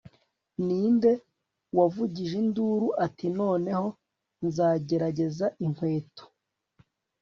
ninde 0.65 1.11
wavugije 1.77 2.35
induru 2.43 2.87
ati 3.05 3.25
'noneho 3.29 3.87
nzagerageza 4.47 5.45
inkweto 5.65 6.23